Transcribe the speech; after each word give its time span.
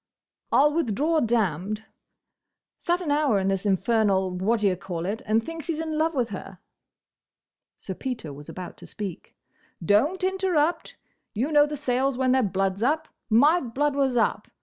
"I'll 0.51 0.73
withdraw 0.73 1.19
'damned.' 1.19 1.83
Sat 2.79 3.01
an 3.01 3.11
hour 3.11 3.37
in 3.37 3.49
this 3.49 3.67
infernal 3.67 4.31
what 4.35 4.61
d' 4.61 4.63
ye 4.63 4.75
call 4.75 5.05
it, 5.05 5.21
and 5.27 5.45
thinks 5.45 5.67
he 5.67 5.75
's 5.75 5.79
in 5.79 5.95
love 5.99 6.15
with 6.15 6.29
her." 6.29 6.57
Sir 7.77 7.93
Peter 7.93 8.33
was 8.33 8.49
about 8.49 8.77
to 8.77 8.87
speak. 8.87 9.35
"Don't 9.85 10.23
interrupt!—You 10.23 11.51
know 11.51 11.67
the 11.67 11.77
Sayles 11.77 12.17
when 12.17 12.31
their 12.31 12.41
blood 12.41 12.79
's 12.79 12.81
up. 12.81 13.09
My 13.29 13.59
blood 13.61 13.93
was 13.93 14.17
up. 14.17 14.47